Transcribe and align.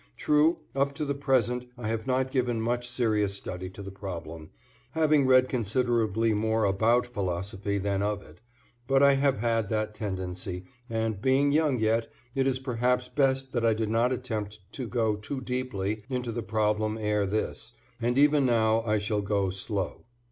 True, 0.17 0.57
up 0.75 0.95
to 0.95 1.05
the 1.05 1.13
present 1.13 1.67
I 1.77 1.87
have 1.89 2.07
not 2.07 2.31
given 2.31 2.59
much 2.59 2.89
serious 2.89 3.35
study 3.35 3.69
to 3.69 3.83
the 3.83 3.91
problem, 3.91 4.49
having 4.93 5.27
read 5.27 5.47
considerably 5.47 6.33
more 6.33 6.63
about 6.65 7.05
philosophy 7.05 7.77
than 7.77 8.01
of 8.01 8.23
it, 8.23 8.41
but 8.87 9.03
I 9.03 9.13
have 9.13 9.37
had 9.37 9.69
that 9.69 9.93
tendency, 9.93 10.65
and, 10.89 11.21
being 11.21 11.51
young 11.51 11.77
yet, 11.77 12.11
it 12.33 12.47
is 12.47 12.57
perhaps 12.57 13.09
best 13.09 13.51
that 13.51 13.63
I 13.63 13.75
did 13.75 13.89
not 13.91 14.11
attempt 14.11 14.57
to 14.71 14.87
go 14.87 15.17
too 15.17 15.39
deeply 15.39 16.03
into 16.09 16.31
the 16.31 16.41
problem 16.41 16.97
ere 16.97 17.27
this, 17.27 17.73
and 18.01 18.17
even 18.17 18.43
now 18.43 18.81
I 18.81 18.97
shall 18.97 19.21
go 19.21 19.51
slow. 19.51 20.05